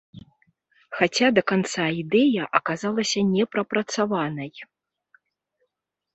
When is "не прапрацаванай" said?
3.35-4.51